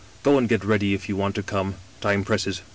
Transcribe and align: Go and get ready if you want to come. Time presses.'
Go 0.23 0.39
and 0.39 0.49
get 0.49 0.63
ready 0.63 0.95
if 0.95 1.07
you 1.07 1.15
want 1.15 1.35
to 1.35 1.43
come. 1.43 1.75
Time 1.99 2.23
presses.' 2.23 2.63